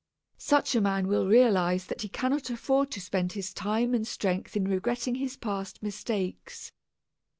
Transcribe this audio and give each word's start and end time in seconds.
Such 0.39 0.73
a 0.73 0.81
man 0.81 1.07
will 1.07 1.27
realize 1.27 1.85
that 1.85 2.01
he 2.01 2.09
cannot 2.09 2.49
afford 2.49 2.89
to 2.89 2.99
spend 2.99 3.33
his 3.33 3.53
time 3.53 3.93
and 3.93 4.07
strength 4.07 4.55
in 4.57 4.67
regretting 4.67 5.13
his 5.13 5.37
past 5.37 5.83
mistakes. 5.83 6.71